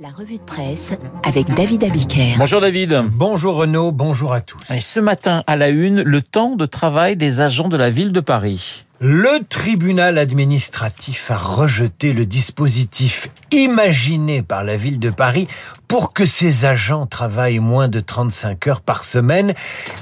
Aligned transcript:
La 0.00 0.08
revue 0.10 0.38
de 0.38 0.42
presse 0.42 0.92
avec 1.22 1.52
David 1.54 1.84
Abiker. 1.84 2.34
Bonjour 2.38 2.60
David. 2.60 3.02
Bonjour 3.12 3.56
Renaud, 3.56 3.92
bonjour 3.92 4.32
à 4.32 4.40
tous. 4.40 4.58
Et 4.70 4.80
ce 4.80 5.00
matin 5.00 5.44
à 5.46 5.56
la 5.56 5.68
une, 5.68 6.02
le 6.02 6.22
temps 6.22 6.56
de 6.56 6.66
travail 6.66 7.16
des 7.16 7.40
agents 7.40 7.68
de 7.68 7.76
la 7.76 7.90
ville 7.90 8.12
de 8.12 8.20
Paris. 8.20 8.84
Le 9.00 9.44
tribunal 9.48 10.18
administratif 10.18 11.30
a 11.30 11.36
rejeté 11.36 12.12
le 12.12 12.24
dispositif 12.24 13.28
imaginé 13.50 14.42
par 14.42 14.64
la 14.64 14.76
ville 14.76 14.98
de 14.98 15.10
Paris 15.10 15.46
pour 15.88 16.12
que 16.12 16.24
ses 16.24 16.64
agents 16.64 17.06
travaillent 17.06 17.58
moins 17.58 17.88
de 17.88 18.00
35 18.00 18.66
heures 18.68 18.80
par 18.80 19.04
semaine, 19.04 19.54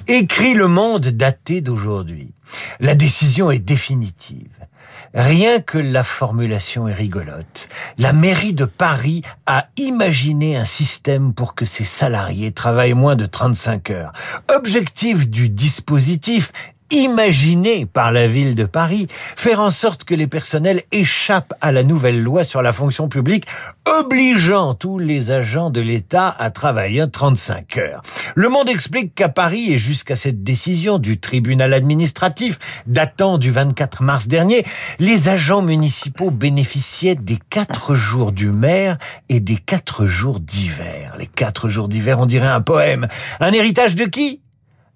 écrit 0.07 0.55
Le 0.55 0.69
Monde 0.69 1.09
daté 1.09 1.61
d'aujourd'hui. 1.63 2.33
La 2.79 2.95
décision 2.95 3.51
est 3.51 3.59
définitive. 3.59 4.51
Rien 5.15 5.61
que 5.61 5.79
la 5.79 6.05
formulation 6.05 6.87
est 6.87 6.95
rigolote. 6.95 7.69
La 7.99 8.13
mairie 8.13 8.53
de 8.53 8.65
Paris 8.65 9.23
a 9.45 9.67
imaginé 9.77 10.57
un 10.57 10.65
système 10.65 11.35
pour 11.35 11.57
que 11.57 11.65
ses 11.65 11.85
salariés 11.85 12.53
travaillent 12.53 12.95
moins 12.95 13.17
de 13.17 13.27
35 13.27 13.91
heures. 13.91 14.13
Objectif 14.55 15.29
du 15.29 15.49
dispositif, 15.49 16.53
imaginé 16.91 17.87
par 17.87 18.13
la 18.13 18.27
ville 18.27 18.55
de 18.55 18.65
Paris, 18.65 19.07
faire 19.37 19.61
en 19.61 19.71
sorte 19.71 20.05
que 20.05 20.15
les 20.15 20.27
personnels 20.27 20.83
échappent 20.93 21.55
à 21.61 21.73
la 21.73 21.83
nouvelle 21.83 22.23
loi 22.23 22.45
sur 22.45 22.63
la 22.63 22.73
fonction 22.73 23.09
publique, 23.09 23.47
obligeant 23.87 24.75
tous 24.75 24.99
les 24.99 25.31
agents 25.31 25.71
de 25.71 25.81
l'État 25.81 26.35
à 26.39 26.51
travailler 26.51 27.05
35 27.11 27.77
heures. 27.79 28.03
Le 28.35 28.49
Monde 28.49 28.69
explique 28.69 29.15
qu'à 29.15 29.29
Paris 29.29 29.73
et 29.73 29.79
jusqu'à 29.79 30.17
cette 30.17 30.43
décision 30.43 30.99
du 30.99 31.19
tribunal 31.19 31.75
administratif 31.75 32.59
datant 32.87 33.39
du 33.39 33.51
24 33.51 34.03
mars 34.03 34.29
dernier, 34.29 34.65
les 34.99 35.29
agents 35.29 35.63
municipaux 35.63 36.31
bénéficiaient 36.31 37.15
des 37.15 37.39
quatre 37.51 37.95
jours 37.95 38.33
du 38.33 38.51
maire 38.51 38.97
et 39.29 39.41
des 39.41 39.57
quatre 39.57 40.07
jours 40.07 40.41
d'hiver. 40.41 41.15
Les 41.19 41.27
quatre 41.27 41.69
jours 41.69 41.89
d'hiver, 41.89 42.19
on 42.19 42.27
dirait 42.27 42.47
un 42.47 42.61
poème. 42.61 43.09
Un 43.41 43.53
héritage 43.53 43.95
de 43.95 44.05
qui? 44.05 44.41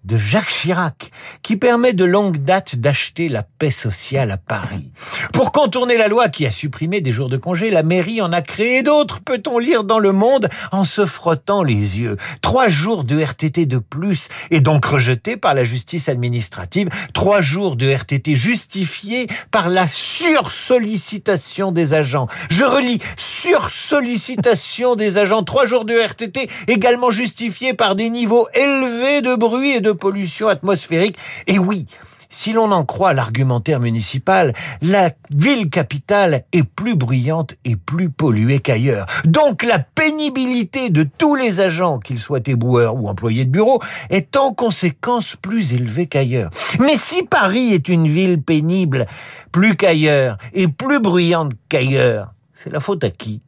De 0.05 0.17
Jacques 0.17 0.51
Chirac, 0.51 1.11
qui 1.43 1.57
permet 1.57 1.93
de 1.93 2.05
longue 2.05 2.39
date 2.39 2.77
d'acheter 2.77 3.29
la 3.29 3.43
paix 3.43 3.71
sociale 3.71 4.31
à 4.31 4.37
Paris. 4.37 4.91
Pour 5.33 5.53
contourner 5.53 5.97
la 5.97 6.09
loi 6.09 6.29
qui 6.29 6.47
a 6.47 6.51
supprimé 6.51 7.01
des 7.01 7.13
jours 7.13 7.29
de 7.29 7.37
congé, 7.37 7.71
la 7.71 7.83
mairie 7.83 8.21
en 8.21 8.33
a 8.33 8.43
créé 8.43 8.83
d'autres, 8.83 9.21
peut-on 9.21 9.59
lire 9.59 9.85
dans 9.85 9.99
le 9.99 10.13
monde, 10.13 10.49
en 10.73 10.85
se 10.85 11.07
frottant 11.07 11.63
les 11.63 12.01
yeux. 12.01 12.17
Trois 12.43 12.69
jours 12.69 13.05
de 13.05 13.19
RTT 13.19 13.67
de 13.67 13.79
plus, 13.79 14.29
et 14.51 14.61
donc 14.61 14.85
rejetés 14.85 15.37
par 15.37 15.55
la 15.55 15.65
justice 15.65 16.09
administrative. 16.09 16.89
Trois 17.15 17.41
jours 17.41 17.77
de 17.77 17.89
RTT 17.89 18.35
justifiés 18.37 19.27
par 19.51 19.69
la 19.69 19.89
sursollicitation 19.89 21.73
des 21.73 21.95
agents. 21.95 22.27
Je 22.51 22.65
relis, 22.65 23.01
sursollicitation 23.17 24.97
des 24.97 25.19
agents. 25.19 25.43
Trois 25.43 25.67
jours 25.67 25.85
de 25.85 25.95
RTT 25.95 26.49
également 26.67 27.11
justifiés 27.11 27.75
par 27.75 27.95
des 27.95 28.11
niveaux 28.11 28.47
élevés 28.55 29.23
de 29.23 29.35
bruit 29.35 29.73
et 29.73 29.81
de 29.81 29.94
pollution 29.95 30.49
atmosphérique. 30.49 31.17
Et 31.47 31.59
oui, 31.59 31.87
si 32.35 32.53
l'on 32.53 32.73
en 32.73 32.85
croit 32.85 33.15
l'argumentaire 33.15 33.79
municipal, 33.79 34.53
la 34.83 35.13
ville 35.33 35.71
capitale 35.71 36.45
est 36.53 36.65
plus 36.65 36.97
bruyante 36.97 37.55
et 37.65 37.77
plus 37.77 38.11
polluée 38.11 38.59
qu'ailleurs. 38.59 39.07
Donc 39.25 39.63
la 39.63 39.79
pénibilité 39.79 40.91
de 40.91 41.05
tous 41.05 41.37
les 41.37 41.61
agents, 41.61 42.01
qu'ils 42.01 42.19
soient 42.19 42.41
éboueurs 42.45 42.97
ou 42.97 43.09
employés 43.09 43.45
de 43.45 43.51
bureau, 43.51 43.81
est 44.11 44.37
en 44.37 44.53
conséquence 44.53 45.37
plus 45.41 45.75
élevée 45.75 46.09
qu'ailleurs. 46.09 46.51
Mais 46.81 46.97
si 46.97 47.23
Paris 47.23 47.73
est 47.73 47.89
une 47.89 48.09
ville 48.09 48.43
pénible 48.43 49.07
plus 49.53 49.77
qu'ailleurs 49.77 50.37
et 50.55 50.67
plus 50.67 50.99
bruyante 50.99 51.53
qu'ailleurs, 51.69 52.35
c'est 52.53 52.73
la 52.73 52.81
faute 52.81 53.05
à 53.05 53.11
qui? 53.11 53.43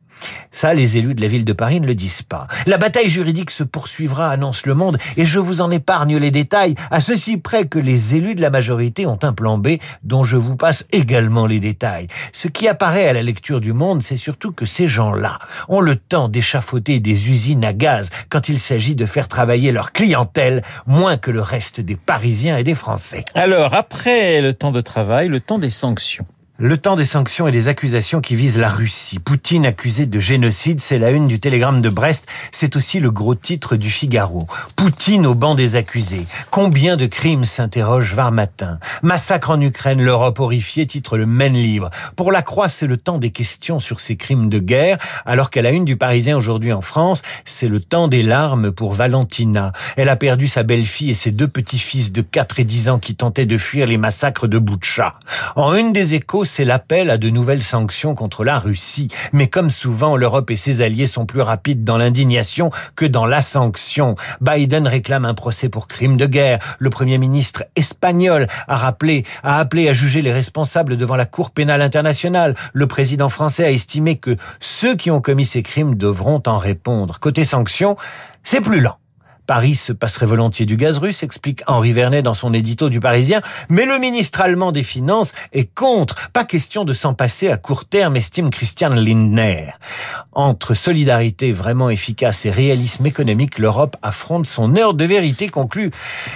Ça, 0.52 0.74
les 0.74 0.96
élus 0.96 1.14
de 1.14 1.20
la 1.20 1.28
ville 1.28 1.44
de 1.44 1.52
Paris 1.52 1.80
ne 1.80 1.86
le 1.86 1.94
disent 1.94 2.22
pas. 2.22 2.46
La 2.66 2.78
bataille 2.78 3.08
juridique 3.08 3.50
se 3.50 3.62
poursuivra, 3.62 4.30
annonce 4.30 4.64
Le 4.64 4.74
Monde, 4.74 4.98
et 5.16 5.24
je 5.24 5.38
vous 5.38 5.60
en 5.60 5.70
épargne 5.70 6.16
les 6.16 6.30
détails, 6.30 6.74
à 6.90 7.00
ceci 7.00 7.36
près 7.36 7.66
que 7.66 7.78
les 7.78 8.14
élus 8.14 8.34
de 8.34 8.40
la 8.40 8.50
majorité 8.50 9.06
ont 9.06 9.18
un 9.22 9.32
plan 9.32 9.58
B 9.58 9.76
dont 10.02 10.24
je 10.24 10.36
vous 10.36 10.56
passe 10.56 10.86
également 10.92 11.46
les 11.46 11.60
détails. 11.60 12.06
Ce 12.32 12.48
qui 12.48 12.68
apparaît 12.68 13.08
à 13.08 13.12
la 13.12 13.22
lecture 13.22 13.60
du 13.60 13.72
Monde, 13.72 14.02
c'est 14.02 14.16
surtout 14.16 14.52
que 14.52 14.66
ces 14.66 14.88
gens-là 14.88 15.38
ont 15.68 15.80
le 15.80 15.96
temps 15.96 16.28
d'échafauder 16.28 17.00
des 17.00 17.30
usines 17.30 17.64
à 17.64 17.72
gaz 17.72 18.10
quand 18.28 18.48
il 18.48 18.58
s'agit 18.58 18.94
de 18.94 19.06
faire 19.06 19.28
travailler 19.28 19.72
leur 19.72 19.92
clientèle 19.92 20.62
moins 20.86 21.16
que 21.16 21.30
le 21.30 21.42
reste 21.42 21.80
des 21.80 21.96
Parisiens 21.96 22.56
et 22.56 22.64
des 22.64 22.74
Français. 22.74 23.24
Alors, 23.34 23.74
après 23.74 24.40
le 24.40 24.54
temps 24.54 24.72
de 24.72 24.80
travail, 24.80 25.28
le 25.28 25.40
temps 25.40 25.58
des 25.58 25.70
sanctions. 25.70 26.26
Le 26.58 26.78
temps 26.78 26.96
des 26.96 27.04
sanctions 27.04 27.46
et 27.46 27.52
des 27.52 27.68
accusations 27.68 28.22
qui 28.22 28.34
visent 28.34 28.56
la 28.56 28.70
Russie. 28.70 29.18
Poutine 29.18 29.66
accusé 29.66 30.06
de 30.06 30.18
génocide, 30.18 30.80
c'est 30.80 30.98
la 30.98 31.10
une 31.10 31.28
du 31.28 31.38
télégramme 31.38 31.82
de 31.82 31.90
Brest. 31.90 32.26
C'est 32.50 32.76
aussi 32.76 32.98
le 32.98 33.10
gros 33.10 33.34
titre 33.34 33.76
du 33.76 33.90
Figaro. 33.90 34.46
Poutine 34.74 35.26
au 35.26 35.34
banc 35.34 35.54
des 35.54 35.76
accusés. 35.76 36.24
Combien 36.50 36.96
de 36.96 37.04
crimes 37.04 37.44
s'interroge 37.44 38.14
Varmatin 38.14 38.78
Massacre 39.02 39.50
en 39.50 39.60
Ukraine, 39.60 40.00
l'Europe 40.00 40.40
horrifiée, 40.40 40.86
titre 40.86 41.18
le 41.18 41.26
Maine 41.26 41.52
libre. 41.52 41.90
Pour 42.16 42.32
la 42.32 42.40
Croix, 42.40 42.70
c'est 42.70 42.86
le 42.86 42.96
temps 42.96 43.18
des 43.18 43.32
questions 43.32 43.78
sur 43.78 44.00
ces 44.00 44.16
crimes 44.16 44.48
de 44.48 44.58
guerre, 44.58 44.96
alors 45.26 45.50
qu'à 45.50 45.60
la 45.60 45.72
une 45.72 45.84
du 45.84 45.98
Parisien 45.98 46.38
aujourd'hui 46.38 46.72
en 46.72 46.80
France, 46.80 47.20
c'est 47.44 47.68
le 47.68 47.80
temps 47.80 48.08
des 48.08 48.22
larmes 48.22 48.72
pour 48.72 48.94
Valentina. 48.94 49.72
Elle 49.98 50.08
a 50.08 50.16
perdu 50.16 50.48
sa 50.48 50.62
belle-fille 50.62 51.10
et 51.10 51.14
ses 51.14 51.32
deux 51.32 51.48
petits-fils 51.48 52.12
de 52.12 52.22
4 52.22 52.60
et 52.60 52.64
10 52.64 52.88
ans 52.88 52.98
qui 52.98 53.14
tentaient 53.14 53.44
de 53.44 53.58
fuir 53.58 53.86
les 53.86 53.98
massacres 53.98 54.48
de 54.48 54.58
Boutcha. 54.58 55.18
En 55.54 55.74
une 55.74 55.92
des 55.92 56.14
échos, 56.14 56.45
c'est 56.46 56.64
l'appel 56.64 57.10
à 57.10 57.18
de 57.18 57.28
nouvelles 57.28 57.62
sanctions 57.62 58.14
contre 58.14 58.44
la 58.44 58.58
Russie. 58.58 59.08
Mais 59.32 59.48
comme 59.48 59.70
souvent, 59.70 60.16
l'Europe 60.16 60.50
et 60.50 60.56
ses 60.56 60.82
alliés 60.82 61.06
sont 61.06 61.26
plus 61.26 61.40
rapides 61.40 61.84
dans 61.84 61.98
l'indignation 61.98 62.70
que 62.94 63.04
dans 63.04 63.26
la 63.26 63.40
sanction. 63.40 64.14
Biden 64.40 64.86
réclame 64.86 65.24
un 65.24 65.34
procès 65.34 65.68
pour 65.68 65.88
crime 65.88 66.16
de 66.16 66.26
guerre. 66.26 66.58
Le 66.78 66.90
premier 66.90 67.18
ministre 67.18 67.64
espagnol 67.76 68.46
a 68.68 68.76
rappelé, 68.76 69.24
a 69.42 69.58
appelé 69.58 69.88
à 69.88 69.92
juger 69.92 70.22
les 70.22 70.32
responsables 70.32 70.96
devant 70.96 71.16
la 71.16 71.26
Cour 71.26 71.50
pénale 71.50 71.82
internationale. 71.82 72.54
Le 72.72 72.86
président 72.86 73.28
français 73.28 73.64
a 73.64 73.70
estimé 73.70 74.16
que 74.16 74.36
ceux 74.60 74.94
qui 74.94 75.10
ont 75.10 75.20
commis 75.20 75.44
ces 75.44 75.62
crimes 75.62 75.96
devront 75.96 76.42
en 76.46 76.58
répondre. 76.58 77.18
Côté 77.20 77.44
sanctions, 77.44 77.96
c'est 78.42 78.60
plus 78.60 78.80
lent. 78.80 78.96
Paris 79.46 79.76
se 79.76 79.92
passerait 79.92 80.26
volontiers 80.26 80.66
du 80.66 80.76
gaz 80.76 80.98
russe, 80.98 81.22
explique 81.22 81.62
Henri 81.68 81.92
Vernet 81.92 82.22
dans 82.22 82.34
son 82.34 82.52
édito 82.52 82.88
du 82.88 82.98
Parisien, 82.98 83.40
mais 83.68 83.84
le 83.84 83.98
ministre 83.98 84.40
allemand 84.40 84.72
des 84.72 84.82
Finances 84.82 85.32
est 85.52 85.72
contre. 85.72 86.30
Pas 86.30 86.44
question 86.44 86.84
de 86.84 86.92
s'en 86.92 87.14
passer 87.14 87.48
à 87.48 87.56
court 87.56 87.84
terme, 87.84 88.16
estime 88.16 88.50
Christian 88.50 88.88
Lindner. 88.88 89.68
Entre 90.32 90.74
solidarité 90.74 91.52
vraiment 91.52 91.90
efficace 91.90 92.44
et 92.44 92.50
réalisme 92.50 93.06
économique, 93.06 93.58
l'Europe 93.58 93.96
affronte 94.02 94.46
son 94.46 94.76
heure 94.76 94.94
de 94.94 95.04
vérité, 95.04 95.48
conclut 95.48 95.92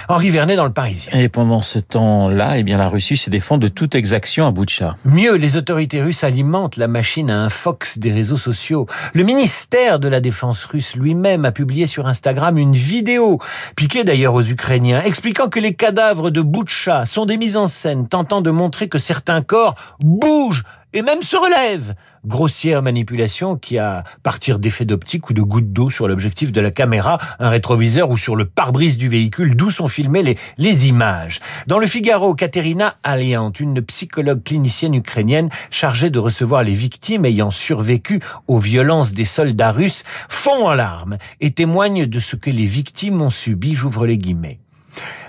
Henri 0.07 0.29
Vernet 0.29 0.55
dans 0.55 0.65
le 0.65 0.71
Parisien. 0.71 1.11
Et 1.13 1.27
pendant 1.27 1.61
ce 1.61 1.79
temps-là, 1.79 2.57
eh 2.57 2.63
bien, 2.63 2.77
la 2.77 2.87
Russie 2.87 3.17
se 3.17 3.29
défend 3.29 3.57
de 3.57 3.67
toute 3.67 3.93
exaction 3.93 4.47
à 4.47 4.51
bout 4.51 4.65
de 4.65 4.69
chat. 4.69 4.95
Mieux, 5.03 5.35
les 5.35 5.57
autorités 5.57 6.01
russes 6.01 6.23
alimentent 6.23 6.77
la 6.77 6.87
machine 6.87 7.29
à 7.29 7.43
un 7.43 7.49
fox 7.49 7.97
des 7.97 8.13
réseaux 8.13 8.37
sociaux. 8.37 8.87
Le 9.13 9.23
ministère 9.23 9.99
de 9.99 10.07
la 10.07 10.21
Défense 10.21 10.63
russe 10.63 10.95
lui-même 10.95 11.43
a 11.43 11.51
publié 11.51 11.87
sur 11.87 12.07
Instagram 12.07 12.57
une 12.57 12.71
vidéo 12.71 13.00
vidéo, 13.01 13.39
piquée 13.75 14.03
d'ailleurs 14.03 14.35
aux 14.35 14.43
Ukrainiens, 14.43 15.01
expliquant 15.01 15.49
que 15.49 15.59
les 15.59 15.73
cadavres 15.73 16.29
de 16.29 16.39
Boutcha 16.39 17.07
sont 17.07 17.25
des 17.25 17.35
mises 17.35 17.57
en 17.57 17.65
scène 17.65 18.07
tentant 18.07 18.41
de 18.41 18.51
montrer 18.51 18.89
que 18.89 18.99
certains 18.99 19.41
corps 19.41 19.73
bougent 20.01 20.63
et 20.93 21.01
même 21.01 21.23
se 21.23 21.35
relèvent. 21.35 21.95
Grossière 22.23 22.83
manipulation 22.83 23.55
qui, 23.55 23.79
à 23.79 24.03
partir 24.21 24.59
d'effets 24.59 24.85
d'optique 24.85 25.31
ou 25.31 25.33
de 25.33 25.41
gouttes 25.41 25.73
d'eau 25.73 25.89
sur 25.89 26.07
l'objectif 26.07 26.51
de 26.51 26.61
la 26.61 26.69
caméra, 26.69 27.17
un 27.39 27.49
rétroviseur 27.49 28.11
ou 28.11 28.17
sur 28.17 28.35
le 28.35 28.45
pare-brise 28.45 28.97
du 28.97 29.09
véhicule, 29.09 29.55
d'où 29.55 29.71
sont 29.71 29.87
filmées 29.87 30.37
les, 30.57 30.87
images. 30.87 31.39
Dans 31.65 31.79
le 31.79 31.87
Figaro, 31.87 32.35
Katerina 32.35 32.95
Aliant, 33.01 33.51
une 33.59 33.81
psychologue 33.81 34.43
clinicienne 34.43 34.93
ukrainienne 34.93 35.49
chargée 35.71 36.11
de 36.11 36.19
recevoir 36.19 36.61
les 36.61 36.75
victimes 36.75 37.25
ayant 37.25 37.49
survécu 37.49 38.19
aux 38.47 38.59
violences 38.59 39.13
des 39.13 39.25
soldats 39.25 39.71
russes, 39.71 40.03
fond 40.29 40.67
en 40.67 40.75
larmes 40.75 41.17
et 41.39 41.49
témoigne 41.49 42.05
de 42.05 42.19
ce 42.19 42.35
que 42.35 42.51
les 42.51 42.65
victimes 42.65 43.21
ont 43.21 43.31
subi, 43.31 43.73
j'ouvre 43.73 44.05
les 44.05 44.19
guillemets. 44.19 44.59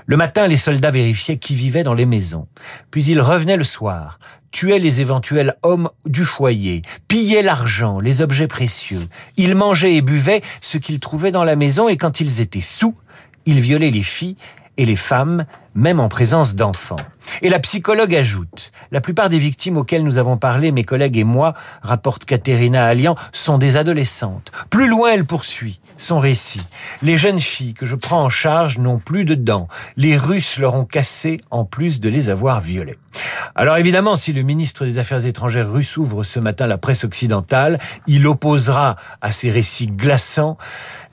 Le 0.06 0.16
matin, 0.16 0.46
les 0.46 0.56
soldats 0.56 0.90
vérifiaient 0.90 1.37
qui 1.37 1.54
vivait 1.54 1.84
dans 1.84 1.94
les 1.94 2.06
maisons. 2.06 2.49
Puis 2.90 3.04
ils 3.04 3.20
revenaient 3.20 3.56
le 3.56 3.64
soir, 3.64 4.19
tuaient 4.50 4.78
les 4.78 5.00
éventuels 5.00 5.56
hommes 5.62 5.90
du 6.06 6.25
foyer, 6.25 6.82
pillaient 7.08 7.43
l'argent, 7.43 8.00
les 8.00 8.20
objets 8.20 8.49
précieux. 8.49 9.06
Ils 9.37 9.54
mangeaient 9.54 9.94
et 9.94 10.02
buvaient 10.02 10.43
ce 10.60 10.78
qu'ils 10.78 11.00
trouvaient 11.00 11.32
dans 11.32 11.44
la 11.44 11.56
maison 11.56 11.88
et 11.88 11.96
quand 11.96 12.20
ils 12.20 12.40
étaient 12.40 12.60
sous, 12.60 12.94
ils 13.46 13.60
violaient 13.60 13.90
les 13.90 14.02
filles 14.02 14.37
et 14.76 14.87
les 14.87 14.96
femmes, 14.96 15.44
même 15.75 16.00
en 16.00 16.08
présence 16.08 16.55
d'enfants. 16.55 16.96
Et 17.40 17.49
la 17.49 17.58
psychologue 17.58 18.14
ajoute, 18.14 18.73
la 18.90 19.00
plupart 19.00 19.29
des 19.29 19.38
victimes 19.38 19.76
auxquelles 19.76 20.05
nous 20.05 20.19
avons 20.19 20.37
parlé, 20.37 20.73
mes 20.73 20.84
collègues 20.84 21.17
et 21.17 21.25
moi, 21.25 21.55
rapporte 21.82 22.25
Katerina 22.25 22.84
Allian, 22.84 23.14
sont 23.32 23.58
des 23.58 23.76
adolescentes. 23.76 24.52
Plus 24.69 24.88
loin, 24.88 25.12
elle 25.12 25.25
poursuit 25.25 25.81
son 25.96 26.19
récit. 26.19 26.62
Les 27.02 27.17
jeunes 27.17 27.40
filles 27.40 27.75
que 27.75 27.87
je 27.87 27.96
prends 27.96 28.23
en 28.23 28.29
charge 28.29 28.79
n'ont 28.79 28.99
plus 28.99 29.25
de 29.25 29.34
dents. 29.34 29.69
Les 29.96 30.17
Russes 30.17 30.58
leur 30.58 30.75
ont 30.75 30.84
cassé 30.84 31.40
en 31.50 31.64
plus 31.64 32.00
de 32.00 32.08
les 32.08 32.29
avoir 32.29 32.61
violées. 32.61 32.99
Alors 33.54 33.76
évidemment, 33.76 34.16
si 34.16 34.32
le 34.32 34.43
ministre 34.43 34.84
des 34.87 34.99
Affaires 34.99 35.26
étrangères 35.26 35.70
russe 35.70 35.96
ouvre 35.96 36.25
ce 36.25 36.40
matin 36.40 36.66
la 36.66 36.78
presse 36.78 37.04
occidentale, 37.04 37.78
il 38.06 38.26
opposera 38.26 38.96
à 39.20 39.32
ces 39.32 39.50
récits 39.50 39.87
glaçants 39.87 40.56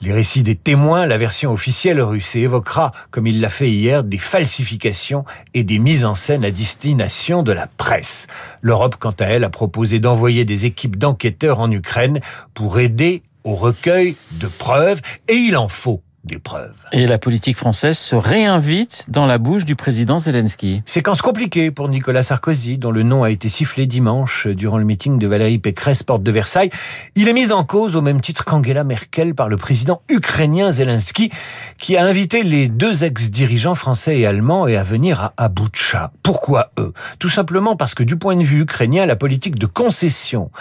les 0.01 0.13
récits 0.13 0.43
des 0.43 0.55
témoins, 0.55 1.05
la 1.05 1.17
version 1.17 1.51
officielle 1.51 2.01
russe, 2.01 2.35
et 2.35 2.41
évoquera, 2.41 2.93
comme 3.11 3.27
il 3.27 3.41
l'a 3.41 3.49
fait 3.49 3.69
hier, 3.69 4.03
des 4.03 4.17
falsifications 4.17 5.25
et 5.53 5.63
des 5.63 5.79
mises 5.79 6.05
en 6.05 6.15
scène 6.15 6.45
à 6.45 6.51
destination 6.51 7.43
de 7.43 7.51
la 7.51 7.67
presse. 7.67 8.27
L'Europe, 8.61 8.95
quant 8.97 9.13
à 9.19 9.25
elle, 9.25 9.43
a 9.43 9.49
proposé 9.49 9.99
d'envoyer 9.99 10.45
des 10.45 10.65
équipes 10.65 10.97
d'enquêteurs 10.97 11.59
en 11.59 11.69
Ukraine 11.69 12.21
pour 12.53 12.79
aider 12.79 13.23
au 13.43 13.55
recueil 13.55 14.15
de 14.33 14.47
preuves, 14.47 15.01
et 15.27 15.35
il 15.35 15.57
en 15.57 15.67
faut 15.67 16.01
preuves. 16.37 16.75
Et 16.91 17.07
la 17.07 17.17
politique 17.17 17.57
française 17.57 17.97
se 17.97 18.15
réinvite 18.15 19.05
dans 19.07 19.25
la 19.25 19.37
bouche 19.37 19.65
du 19.65 19.75
président 19.75 20.19
Zelensky. 20.19 20.83
Séquence 20.85 21.21
compliquée 21.21 21.71
pour 21.71 21.89
Nicolas 21.89 22.21
Sarkozy, 22.21 22.77
dont 22.77 22.91
le 22.91 23.03
nom 23.03 23.23
a 23.23 23.31
été 23.31 23.49
sifflé 23.49 23.87
dimanche 23.87 24.47
durant 24.47 24.77
le 24.77 24.83
meeting 24.83 25.17
de 25.17 25.27
Valérie 25.27 25.59
Pécresse, 25.59 26.03
porte 26.03 26.21
de 26.23 26.31
Versailles. 26.31 26.69
Il 27.15 27.27
est 27.27 27.33
mis 27.33 27.51
en 27.51 27.63
cause 27.63 27.95
au 27.95 28.01
même 28.01 28.21
titre 28.21 28.45
qu'Angela 28.45 28.83
Merkel 28.83 29.33
par 29.33 29.49
le 29.49 29.55
président 29.55 30.01
ukrainien 30.09 30.71
Zelensky, 30.71 31.31
qui 31.77 31.97
a 31.97 32.03
invité 32.03 32.43
les 32.43 32.67
deux 32.67 33.03
ex-dirigeants 33.03 33.75
français 33.75 34.19
et 34.19 34.25
allemands 34.25 34.65
à 34.65 34.83
venir 34.83 35.21
à 35.21 35.33
Aboucha. 35.37 36.11
Pourquoi 36.21 36.71
eux? 36.77 36.93
Tout 37.17 37.29
simplement 37.29 37.75
parce 37.75 37.95
que 37.95 38.03
du 38.03 38.17
point 38.17 38.35
de 38.35 38.43
vue 38.43 38.61
ukrainien, 38.61 39.05
la 39.05 39.15
politique 39.15 39.57
de 39.57 39.65
concession 39.65 40.51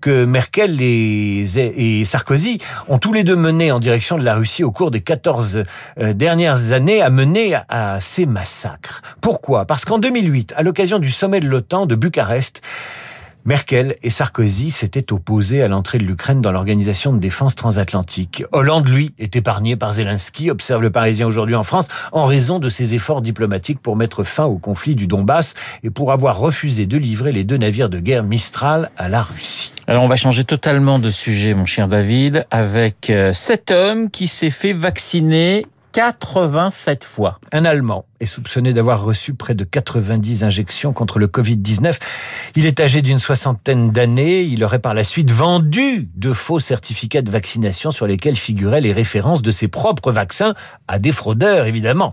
que 0.00 0.24
Merkel 0.24 0.80
et, 0.80 1.44
et 1.56 2.04
Sarkozy 2.04 2.58
ont 2.88 2.98
tous 2.98 3.12
les 3.12 3.24
deux 3.24 3.36
menée 3.36 3.72
en 3.72 3.80
direction 3.80 4.16
de 4.16 4.24
la 4.24 4.36
Russie 4.36 4.64
au 4.64 4.70
cours 4.70 4.90
des 4.90 5.00
14 5.18 5.64
euh, 5.98 6.12
dernières 6.12 6.70
années 6.70 7.02
a 7.02 7.10
mené 7.10 7.56
à 7.68 8.00
ces 8.00 8.24
massacres. 8.24 9.02
Pourquoi? 9.20 9.64
Parce 9.64 9.84
qu'en 9.84 9.98
2008, 9.98 10.54
à 10.56 10.62
l'occasion 10.62 11.00
du 11.00 11.10
sommet 11.10 11.40
de 11.40 11.48
l'OTAN 11.48 11.86
de 11.86 11.96
Bucarest, 11.96 12.62
Merkel 13.48 13.96
et 14.02 14.10
Sarkozy 14.10 14.70
s'étaient 14.70 15.10
opposés 15.10 15.62
à 15.62 15.68
l'entrée 15.68 15.96
de 15.96 16.04
l'Ukraine 16.04 16.42
dans 16.42 16.52
l'organisation 16.52 17.14
de 17.14 17.18
défense 17.18 17.54
transatlantique. 17.54 18.44
Hollande, 18.52 18.86
lui, 18.86 19.14
est 19.18 19.36
épargné 19.36 19.74
par 19.74 19.94
Zelensky, 19.94 20.50
observe 20.50 20.82
le 20.82 20.90
Parisien 20.90 21.26
aujourd'hui 21.26 21.54
en 21.54 21.62
France, 21.62 21.88
en 22.12 22.26
raison 22.26 22.58
de 22.58 22.68
ses 22.68 22.94
efforts 22.94 23.22
diplomatiques 23.22 23.80
pour 23.80 23.96
mettre 23.96 24.22
fin 24.22 24.44
au 24.44 24.58
conflit 24.58 24.94
du 24.94 25.06
Donbass 25.06 25.54
et 25.82 25.88
pour 25.88 26.12
avoir 26.12 26.38
refusé 26.38 26.84
de 26.84 26.98
livrer 26.98 27.32
les 27.32 27.44
deux 27.44 27.56
navires 27.56 27.88
de 27.88 28.00
guerre 28.00 28.22
Mistral 28.22 28.90
à 28.98 29.08
la 29.08 29.22
Russie. 29.22 29.72
Alors 29.86 30.02
on 30.02 30.08
va 30.08 30.16
changer 30.16 30.44
totalement 30.44 30.98
de 30.98 31.10
sujet, 31.10 31.54
mon 31.54 31.64
cher 31.64 31.88
David, 31.88 32.44
avec 32.50 33.08
euh, 33.08 33.32
cet 33.32 33.70
homme 33.70 34.10
qui 34.10 34.28
s'est 34.28 34.50
fait 34.50 34.74
vacciner 34.74 35.64
87 35.98 37.02
fois. 37.02 37.40
Un 37.50 37.64
Allemand 37.64 38.04
est 38.20 38.26
soupçonné 38.26 38.72
d'avoir 38.72 39.02
reçu 39.02 39.34
près 39.34 39.54
de 39.54 39.64
90 39.64 40.44
injections 40.44 40.92
contre 40.92 41.18
le 41.18 41.26
Covid-19. 41.26 41.96
Il 42.54 42.66
est 42.66 42.78
âgé 42.78 43.02
d'une 43.02 43.18
soixantaine 43.18 43.90
d'années. 43.90 44.42
Il 44.42 44.62
aurait 44.62 44.78
par 44.78 44.94
la 44.94 45.02
suite 45.02 45.32
vendu 45.32 46.08
de 46.14 46.32
faux 46.32 46.60
certificats 46.60 47.22
de 47.22 47.30
vaccination 47.30 47.90
sur 47.90 48.06
lesquels 48.06 48.36
figuraient 48.36 48.80
les 48.80 48.92
références 48.92 49.42
de 49.42 49.50
ses 49.50 49.66
propres 49.66 50.12
vaccins 50.12 50.54
à 50.86 51.00
des 51.00 51.10
fraudeurs, 51.10 51.66
évidemment. 51.66 52.12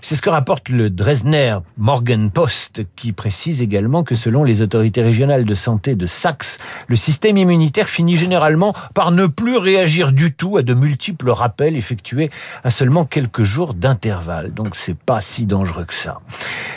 C'est 0.00 0.14
ce 0.14 0.22
que 0.22 0.30
rapporte 0.30 0.70
le 0.70 0.88
Dresdner 0.88 1.58
Morgen 1.76 2.30
Post, 2.30 2.84
qui 2.96 3.12
précise 3.12 3.60
également 3.60 4.02
que 4.02 4.14
selon 4.14 4.44
les 4.44 4.62
autorités 4.62 5.02
régionales 5.02 5.44
de 5.44 5.54
santé 5.54 5.94
de 5.94 6.06
Saxe, 6.06 6.56
le 6.88 6.96
système 6.96 7.36
immunitaire 7.36 7.88
finit 7.88 8.16
généralement 8.16 8.74
par 8.94 9.10
ne 9.10 9.26
plus 9.26 9.58
réagir 9.58 10.12
du 10.12 10.34
tout 10.34 10.56
à 10.56 10.62
de 10.62 10.72
multiples 10.72 11.30
rappels 11.30 11.76
effectués 11.76 12.30
à 12.64 12.70
seulement 12.70 13.04
quelques 13.04 13.25
jours 13.44 13.74
d'intervalle. 13.74 14.52
Donc 14.52 14.74
c'est 14.74 14.96
pas 14.96 15.20
si 15.20 15.46
dangereux 15.46 15.84
que 15.84 15.94
ça. 15.94 16.20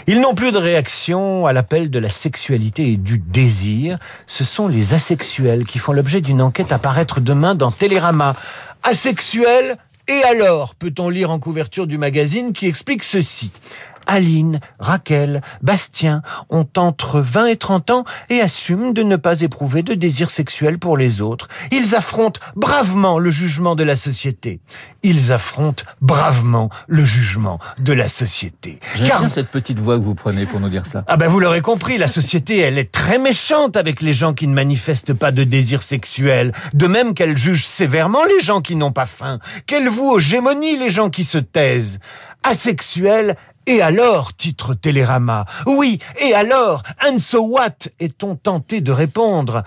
Ils 0.07 0.21
n'ont 0.21 0.33
plus 0.33 0.51
de 0.51 0.57
réaction 0.57 1.45
à 1.45 1.53
l'appel 1.53 1.89
de 1.89 1.99
la 1.99 2.09
sexualité 2.09 2.93
et 2.93 2.97
du 2.97 3.19
désir. 3.19 3.97
Ce 4.27 4.43
sont 4.43 4.67
les 4.67 4.93
asexuels 4.93 5.65
qui 5.65 5.79
font 5.79 5.93
l'objet 5.93 6.21
d'une 6.21 6.41
enquête 6.41 6.71
à 6.71 6.79
paraître 6.79 7.21
demain 7.21 7.55
dans 7.55 7.71
Télérama. 7.71 8.35
Asexuels 8.83 9.77
et 10.09 10.23
alors, 10.23 10.73
peut-on 10.73 11.07
lire 11.09 11.29
en 11.29 11.37
couverture 11.37 11.85
du 11.85 11.99
magazine 11.99 12.51
qui 12.51 12.65
explique 12.65 13.03
ceci? 13.03 13.51
Aline, 14.09 14.59
Raquel, 14.79 15.41
Bastien 15.61 16.23
ont 16.49 16.67
entre 16.77 17.21
20 17.21 17.45
et 17.45 17.55
30 17.57 17.91
ans 17.91 18.03
et 18.29 18.41
assument 18.41 18.91
de 18.91 19.03
ne 19.03 19.15
pas 19.15 19.41
éprouver 19.41 19.83
de 19.83 19.93
désir 19.93 20.31
sexuel 20.31 20.79
pour 20.79 20.97
les 20.97 21.21
autres. 21.21 21.47
Ils 21.71 21.95
affrontent 21.95 22.41
bravement 22.55 23.19
le 23.19 23.29
jugement 23.29 23.75
de 23.75 23.83
la 23.83 23.95
société. 23.95 24.61
Ils 25.03 25.31
affrontent 25.31 25.83
bravement 26.01 26.71
le 26.87 27.05
jugement 27.05 27.59
de 27.77 27.93
la 27.93 28.09
société. 28.09 28.79
Car... 29.05 29.19
bien 29.19 29.29
cette 29.29 29.49
petite 29.49 29.79
voix 29.79 29.99
que 29.99 30.03
vous 30.03 30.15
prenez 30.15 30.47
pour 30.47 30.59
nous 30.59 30.69
dire 30.69 30.87
ça. 30.87 31.03
Ah 31.07 31.15
ben 31.15 31.27
vous 31.27 31.39
l'aurez 31.39 31.61
compris, 31.61 31.99
la 31.99 32.07
société 32.07 32.57
elle 32.57 32.79
est 32.79 32.91
très 32.91 33.19
méchante 33.19 33.77
avec 33.77 34.01
les 34.01 34.13
gens 34.13 34.33
qui 34.33 34.47
ne 34.47 34.53
manifestent 34.53 35.13
pas 35.13 35.31
de 35.31 35.43
désir 35.43 35.83
sexuel, 35.83 36.51
de 36.73 36.87
même 36.87 37.13
qu'elle 37.13 37.37
juge 37.37 37.65
sévèrement 37.65 38.25
les 38.25 38.41
gens 38.41 38.61
qui 38.61 38.75
n'ont 38.75 38.91
pas 38.91 39.05
faim, 39.05 39.37
qu'elle 39.67 39.87
voue 39.87 40.09
aux 40.09 40.19
gémonies 40.19 40.77
les 40.77 40.89
gens 40.89 41.11
qui 41.11 41.23
se 41.23 41.37
taisent. 41.37 41.99
Asexuel, 42.43 43.35
et 43.65 43.81
alors, 43.81 44.35
titre 44.35 44.73
Télérama. 44.73 45.45
Oui, 45.65 45.99
et 46.19 46.33
alors, 46.33 46.83
and 47.05 47.19
so 47.19 47.41
what 47.41 47.89
est-on 47.99 48.35
tenté 48.35 48.81
de 48.81 48.91
répondre? 48.91 49.63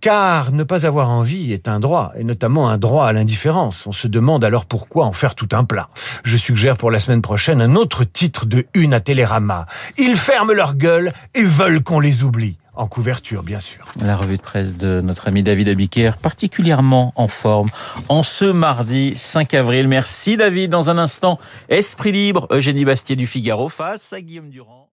Car 0.00 0.52
ne 0.52 0.64
pas 0.64 0.84
avoir 0.84 1.08
envie 1.08 1.52
est 1.52 1.66
un 1.66 1.80
droit, 1.80 2.12
et 2.18 2.24
notamment 2.24 2.68
un 2.68 2.76
droit 2.76 3.06
à 3.06 3.12
l'indifférence. 3.14 3.86
On 3.86 3.92
se 3.92 4.06
demande 4.06 4.44
alors 4.44 4.66
pourquoi 4.66 5.06
en 5.06 5.12
faire 5.12 5.34
tout 5.34 5.48
un 5.52 5.64
plat. 5.64 5.88
Je 6.24 6.36
suggère 6.36 6.76
pour 6.76 6.90
la 6.90 7.00
semaine 7.00 7.22
prochaine 7.22 7.62
un 7.62 7.74
autre 7.74 8.04
titre 8.04 8.44
de 8.44 8.66
une 8.74 8.92
à 8.92 9.00
Télérama. 9.00 9.64
Ils 9.96 10.16
ferment 10.16 10.52
leur 10.52 10.74
gueule 10.74 11.10
et 11.34 11.44
veulent 11.44 11.82
qu'on 11.82 12.00
les 12.00 12.22
oublie 12.22 12.58
en 12.76 12.86
couverture, 12.86 13.42
bien 13.42 13.60
sûr. 13.60 13.86
La 14.02 14.16
revue 14.16 14.36
de 14.36 14.42
presse 14.42 14.76
de 14.76 15.00
notre 15.00 15.28
ami 15.28 15.42
David 15.42 15.68
Abiker, 15.68 16.12
particulièrement 16.20 17.12
en 17.16 17.28
forme, 17.28 17.68
en 18.08 18.22
ce 18.22 18.44
mardi 18.44 19.12
5 19.14 19.54
avril. 19.54 19.88
Merci 19.88 20.36
David. 20.36 20.70
Dans 20.70 20.90
un 20.90 20.98
instant, 20.98 21.38
Esprit 21.68 22.12
libre, 22.12 22.46
Eugénie 22.50 22.84
Bastier 22.84 23.16
du 23.16 23.26
Figaro 23.26 23.68
face 23.68 24.12
à 24.12 24.20
Guillaume 24.20 24.50
Durand. 24.50 24.88